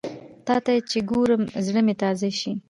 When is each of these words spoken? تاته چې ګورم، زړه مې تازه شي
تاته 0.45 0.73
چې 0.89 0.97
ګورم، 1.09 1.43
زړه 1.65 1.81
مې 1.85 1.93
تازه 2.01 2.29
شي 2.39 2.51